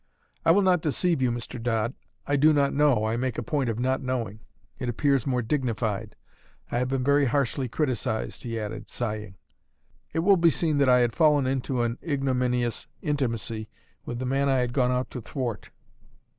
"I 0.43 0.49
will 0.49 0.63
not 0.63 0.81
deceive 0.81 1.21
you, 1.21 1.29
Mr. 1.31 1.61
Dodd. 1.61 1.93
I 2.25 2.35
do 2.35 2.53
not 2.53 2.73
know, 2.73 3.05
I 3.05 3.17
make 3.17 3.37
a 3.37 3.43
point 3.43 3.69
of 3.69 3.77
not 3.77 4.01
knowing; 4.01 4.39
it 4.79 4.89
appears 4.89 5.27
more 5.27 5.43
dignified. 5.43 6.15
I 6.71 6.79
have 6.79 6.87
been 6.89 7.03
very 7.03 7.25
harshly 7.25 7.67
criticised," 7.69 8.41
he 8.41 8.59
added, 8.59 8.89
sighing. 8.89 9.35
It 10.11 10.21
will 10.25 10.37
be 10.37 10.49
seen 10.49 10.79
that 10.79 10.89
I 10.89 11.01
had 11.01 11.13
fallen 11.13 11.45
into 11.45 11.83
an 11.83 11.99
ignominious 12.01 12.87
intimacy 13.03 13.69
with 14.03 14.17
the 14.17 14.25
man 14.25 14.49
I 14.49 14.57
had 14.57 14.73
gone 14.73 14.89
out 14.89 15.11
to 15.11 15.21
thwart. 15.21 15.69